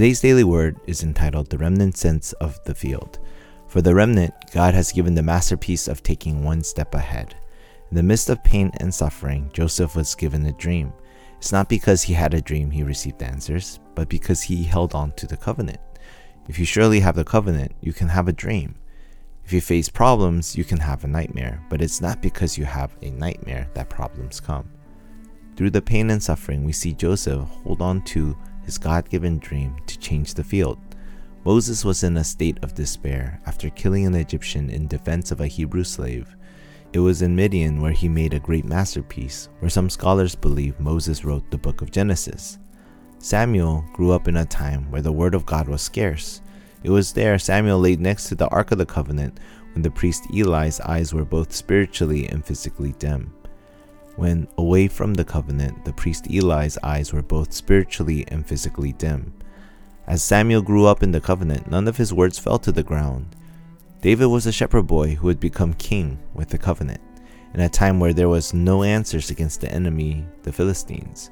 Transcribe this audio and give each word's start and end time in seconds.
Today's 0.00 0.20
daily 0.20 0.44
word 0.44 0.80
is 0.86 1.02
entitled 1.02 1.50
The 1.50 1.58
Remnant 1.58 1.94
Sense 1.94 2.32
of 2.40 2.58
the 2.64 2.74
Field. 2.74 3.18
For 3.68 3.82
the 3.82 3.94
remnant, 3.94 4.32
God 4.50 4.72
has 4.72 4.92
given 4.92 5.14
the 5.14 5.22
masterpiece 5.22 5.88
of 5.88 6.02
taking 6.02 6.42
one 6.42 6.62
step 6.62 6.94
ahead. 6.94 7.34
In 7.90 7.98
the 7.98 8.02
midst 8.02 8.30
of 8.30 8.42
pain 8.42 8.70
and 8.80 8.94
suffering, 8.94 9.50
Joseph 9.52 9.94
was 9.94 10.14
given 10.14 10.46
a 10.46 10.52
dream. 10.52 10.94
It's 11.36 11.52
not 11.52 11.68
because 11.68 12.00
he 12.00 12.14
had 12.14 12.32
a 12.32 12.40
dream 12.40 12.70
he 12.70 12.82
received 12.82 13.22
answers, 13.22 13.78
but 13.94 14.08
because 14.08 14.40
he 14.40 14.62
held 14.62 14.94
on 14.94 15.12
to 15.16 15.26
the 15.26 15.36
covenant. 15.36 15.80
If 16.48 16.58
you 16.58 16.64
surely 16.64 17.00
have 17.00 17.16
the 17.16 17.22
covenant, 17.22 17.72
you 17.82 17.92
can 17.92 18.08
have 18.08 18.26
a 18.26 18.32
dream. 18.32 18.76
If 19.44 19.52
you 19.52 19.60
face 19.60 19.90
problems, 19.90 20.56
you 20.56 20.64
can 20.64 20.78
have 20.78 21.04
a 21.04 21.08
nightmare, 21.08 21.62
but 21.68 21.82
it's 21.82 22.00
not 22.00 22.22
because 22.22 22.56
you 22.56 22.64
have 22.64 22.96
a 23.02 23.10
nightmare 23.10 23.68
that 23.74 23.90
problems 23.90 24.40
come. 24.40 24.70
Through 25.56 25.72
the 25.72 25.82
pain 25.82 26.08
and 26.08 26.22
suffering, 26.22 26.64
we 26.64 26.72
see 26.72 26.94
Joseph 26.94 27.46
hold 27.64 27.82
on 27.82 28.00
to 28.04 28.34
his 28.70 28.78
God 28.78 29.10
given 29.10 29.40
dream 29.40 29.74
to 29.88 29.98
change 29.98 30.34
the 30.34 30.44
field. 30.44 30.78
Moses 31.44 31.84
was 31.84 32.04
in 32.04 32.16
a 32.16 32.22
state 32.22 32.56
of 32.62 32.72
despair 32.72 33.40
after 33.44 33.68
killing 33.70 34.06
an 34.06 34.14
Egyptian 34.14 34.70
in 34.70 34.86
defense 34.86 35.32
of 35.32 35.40
a 35.40 35.48
Hebrew 35.48 35.82
slave. 35.82 36.36
It 36.92 37.00
was 37.00 37.20
in 37.20 37.34
Midian 37.34 37.82
where 37.82 37.90
he 37.90 38.08
made 38.08 38.32
a 38.32 38.38
great 38.38 38.64
masterpiece, 38.64 39.48
where 39.58 39.70
some 39.70 39.90
scholars 39.90 40.36
believe 40.36 40.78
Moses 40.78 41.24
wrote 41.24 41.50
the 41.50 41.58
book 41.58 41.82
of 41.82 41.90
Genesis. 41.90 42.60
Samuel 43.18 43.84
grew 43.92 44.12
up 44.12 44.28
in 44.28 44.36
a 44.36 44.44
time 44.44 44.88
where 44.92 45.02
the 45.02 45.10
word 45.10 45.34
of 45.34 45.46
God 45.46 45.68
was 45.68 45.82
scarce. 45.82 46.40
It 46.84 46.90
was 46.90 47.12
there 47.12 47.40
Samuel 47.40 47.80
laid 47.80 47.98
next 47.98 48.28
to 48.28 48.36
the 48.36 48.48
Ark 48.50 48.70
of 48.70 48.78
the 48.78 48.86
Covenant 48.86 49.40
when 49.72 49.82
the 49.82 49.90
priest 49.90 50.28
Eli's 50.32 50.78
eyes 50.78 51.12
were 51.12 51.24
both 51.24 51.52
spiritually 51.52 52.28
and 52.28 52.44
physically 52.44 52.92
dim. 53.00 53.32
When 54.20 54.48
away 54.58 54.86
from 54.86 55.14
the 55.14 55.24
covenant, 55.24 55.86
the 55.86 55.94
priest 55.94 56.26
Eli's 56.30 56.76
eyes 56.82 57.10
were 57.10 57.22
both 57.22 57.54
spiritually 57.54 58.26
and 58.28 58.46
physically 58.46 58.92
dim. 58.92 59.32
As 60.06 60.22
Samuel 60.22 60.60
grew 60.60 60.84
up 60.84 61.02
in 61.02 61.10
the 61.10 61.22
covenant, 61.22 61.70
none 61.70 61.88
of 61.88 61.96
his 61.96 62.12
words 62.12 62.38
fell 62.38 62.58
to 62.58 62.70
the 62.70 62.82
ground. 62.82 63.34
David 64.02 64.26
was 64.26 64.44
a 64.44 64.52
shepherd 64.52 64.86
boy 64.86 65.14
who 65.14 65.28
had 65.28 65.40
become 65.40 65.72
king 65.72 66.18
with 66.34 66.50
the 66.50 66.58
covenant, 66.58 67.00
in 67.54 67.60
a 67.60 67.68
time 67.70 67.98
where 67.98 68.12
there 68.12 68.28
was 68.28 68.52
no 68.52 68.82
answers 68.82 69.30
against 69.30 69.62
the 69.62 69.72
enemy, 69.72 70.26
the 70.42 70.52
Philistines. 70.52 71.30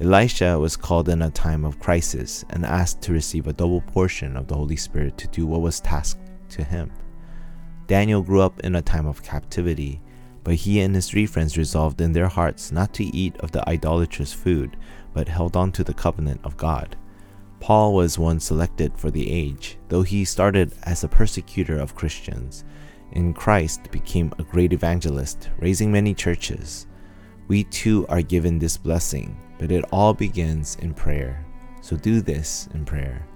Elisha 0.00 0.58
was 0.58 0.78
called 0.78 1.10
in 1.10 1.20
a 1.20 1.30
time 1.30 1.62
of 1.62 1.78
crisis 1.78 2.42
and 2.48 2.64
asked 2.64 3.02
to 3.02 3.12
receive 3.12 3.48
a 3.48 3.52
double 3.52 3.82
portion 3.82 4.34
of 4.38 4.48
the 4.48 4.54
Holy 4.54 4.76
Spirit 4.76 5.18
to 5.18 5.28
do 5.28 5.44
what 5.44 5.60
was 5.60 5.78
tasked 5.78 6.30
to 6.48 6.64
him. 6.64 6.90
Daniel 7.86 8.22
grew 8.22 8.40
up 8.40 8.60
in 8.60 8.76
a 8.76 8.80
time 8.80 9.06
of 9.06 9.22
captivity 9.22 10.00
but 10.44 10.54
he 10.54 10.80
and 10.80 10.94
his 10.94 11.08
three 11.08 11.26
friends 11.26 11.56
resolved 11.56 12.00
in 12.00 12.12
their 12.12 12.28
hearts 12.28 12.70
not 12.70 12.92
to 12.94 13.04
eat 13.04 13.36
of 13.38 13.50
the 13.50 13.66
idolatrous 13.68 14.32
food, 14.32 14.76
but 15.14 15.26
held 15.26 15.56
on 15.56 15.72
to 15.72 15.82
the 15.82 15.94
covenant 15.94 16.40
of 16.44 16.56
God. 16.58 16.96
Paul 17.60 17.94
was 17.94 18.18
one 18.18 18.40
selected 18.40 18.96
for 18.98 19.10
the 19.10 19.30
age, 19.32 19.78
though 19.88 20.02
he 20.02 20.26
started 20.26 20.74
as 20.82 21.02
a 21.02 21.08
persecutor 21.08 21.78
of 21.78 21.94
Christians. 21.94 22.62
In 23.12 23.32
Christ 23.32 23.90
became 23.90 24.32
a 24.38 24.42
great 24.42 24.74
evangelist, 24.74 25.48
raising 25.58 25.90
many 25.90 26.12
churches. 26.12 26.86
We 27.48 27.64
too 27.64 28.06
are 28.08 28.20
given 28.20 28.58
this 28.58 28.76
blessing, 28.76 29.36
but 29.58 29.72
it 29.72 29.84
all 29.92 30.12
begins 30.12 30.76
in 30.82 30.92
prayer. 30.92 31.44
So 31.80 31.96
do 31.96 32.20
this 32.20 32.68
in 32.74 32.84
prayer. 32.84 33.26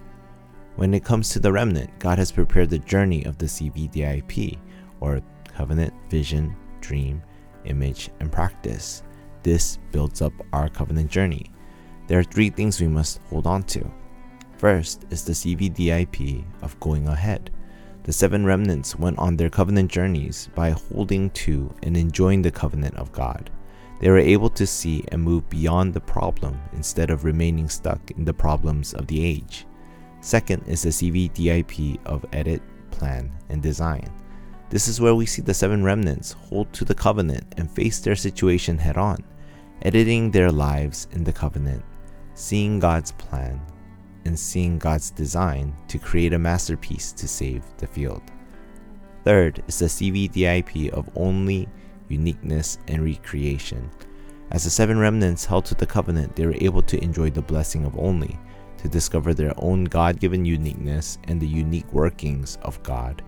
When 0.77 0.93
it 0.93 1.05
comes 1.05 1.31
to 1.31 1.41
the 1.41 1.53
remnant, 1.53 1.99
God 1.99 2.19
has 2.19 2.31
prepared 2.31 2.69
the 2.69 2.79
journey 2.79 3.25
of 3.25 3.39
the 3.39 3.47
CVDIP, 3.47 4.59
or 5.01 5.23
Covenant 5.55 5.95
Vision 6.11 6.55
dream, 6.81 7.23
image, 7.65 8.11
and 8.21 8.31
practice. 8.33 9.03
This 9.43 9.79
builds 9.93 10.23
up 10.23 10.33
our 10.53 10.69
covenant 10.69 11.11
journey. 11.11 11.51
There 12.07 12.19
are 12.19 12.25
three 12.25 12.51
things 12.51 12.81
we 12.81 12.89
must 12.89 13.21
hold 13.29 13.47
on 13.47 13.63
to. 13.65 13.91
First 14.57 15.05
is 15.11 15.25
the 15.25 15.33
CVDIP 15.33 16.45
of 16.63 16.79
going 16.81 17.07
ahead. 17.07 17.51
The 18.03 18.13
seven 18.13 18.45
remnants 18.45 18.97
went 18.97 19.19
on 19.19 19.37
their 19.37 19.51
covenant 19.51 19.91
journeys 19.91 20.49
by 20.55 20.71
holding 20.71 21.31
to 21.31 21.73
and 21.83 21.97
enjoying 21.97 22.43
the 22.43 22.51
covenant 22.51 22.97
of 22.97 23.13
God. 23.13 23.51
They 24.01 24.11
were 24.11 24.19
able 24.19 24.51
to 24.51 24.67
see 24.67 25.05
and 25.09 25.23
move 25.23 25.49
beyond 25.51 25.93
the 25.93 26.01
problem 26.01 26.61
instead 26.73 27.11
of 27.11 27.25
remaining 27.25 27.69
stuck 27.69 28.11
in 28.13 28.25
the 28.25 28.33
problems 28.33 28.95
of 28.95 29.07
the 29.07 29.25
age. 29.25 29.67
Second 30.21 30.65
is 30.67 30.83
the 30.83 30.89
CVDIP 30.91 32.05
of 32.07 32.25
edit, 32.33 32.63
plan, 32.91 33.33
and 33.49 33.63
design. 33.63 34.11
This 34.71 34.87
is 34.87 35.01
where 35.01 35.15
we 35.15 35.25
see 35.25 35.41
the 35.41 35.55
seven 35.55 35.83
remnants 35.83 36.33
hold 36.33 36.71
to 36.75 36.85
the 36.85 36.95
covenant 36.95 37.55
and 37.57 37.71
face 37.71 38.01
their 38.01 38.17
situation 38.17 38.77
head 38.77 38.99
on, 38.99 39.25
editing 39.81 40.31
their 40.31 40.53
lives 40.53 41.09
in 41.13 41.25
the 41.25 41.33
covenant, 41.33 41.83
seeing 42.35 42.79
God's 42.79 43.13
plan, 43.13 43.63
and 44.27 44.39
seeing 44.39 44.79
God's 44.79 45.11
design 45.11 45.75
to 45.89 45.99
create 45.99 46.35
a 46.35 46.39
masterpiece 46.39 47.13
to 47.13 47.27
save 47.27 47.65
the 47.79 47.87
field. 47.87 48.21
Third 49.25 49.63
is 49.69 49.79
the 49.79 49.87
CVDIP 49.87 50.91
of 50.91 51.09
only, 51.17 51.67
uniqueness, 52.09 52.79
and 52.89 53.03
recreation. 53.03 53.91
As 54.51 54.65
the 54.65 54.71
seven 54.71 54.99
remnants 54.99 55.47
held 55.47 55.65
to 55.67 55.75
the 55.77 55.87
covenant, 55.87 56.37
they 56.37 56.45
were 56.45 56.57
able 56.61 56.83
to 56.83 57.03
enjoy 57.03 57.31
the 57.31 57.41
blessing 57.41 57.87
of 57.87 57.99
only, 57.99 58.39
to 58.77 58.89
discover 58.89 59.33
their 59.33 59.55
own 59.57 59.85
God 59.85 60.21
given 60.21 60.45
uniqueness 60.45 61.19
and 61.25 61.41
the 61.41 61.49
unique 61.49 61.91
workings 61.91 62.59
of 62.61 62.83
God 62.83 63.23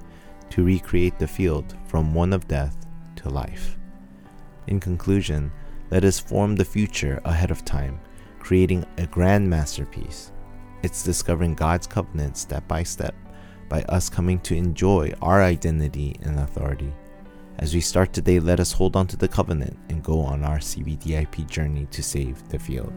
to 0.51 0.65
recreate 0.65 1.19
the 1.19 1.27
field 1.27 1.77
from 1.87 2.15
one 2.15 2.33
of 2.33 2.49
death 2.49 2.87
to 3.17 3.29
life. 3.29 3.79
In 4.67 4.81
conclusion, 4.81 5.51
let 5.91 6.05
us 6.05 6.21
form 6.21 6.55
the 6.55 6.65
future 6.65 7.21
ahead 7.25 7.51
of 7.51 7.65
time, 7.65 8.01
creating 8.39 8.85
a 8.99 9.07
grand 9.07 9.49
masterpiece. 9.49 10.33
It's 10.83 11.03
discovering 11.03 11.55
God's 11.55 11.87
covenant 11.87 12.37
step 12.37 12.67
by 12.69 12.83
step 12.83 13.15
by 13.69 13.83
us 13.85 14.11
coming 14.11 14.41
to 14.41 14.57
enjoy 14.57 15.13
our 15.23 15.43
identity 15.43 16.17
and 16.23 16.41
authority. 16.41 16.93
As 17.59 17.75
we 17.75 17.81
start 17.81 18.13
today, 18.13 18.41
let 18.41 18.59
us 18.59 18.73
hold 18.73 18.97
on 18.97 19.07
to 19.07 19.17
the 19.17 19.29
covenant 19.29 19.79
and 19.89 20.03
go 20.03 20.21
on 20.21 20.45
our 20.45 20.59
CVDIP 20.59 21.49
journey 21.49 21.87
to 21.91 22.03
save 22.03 22.47
the 22.49 22.59
field. 22.59 22.93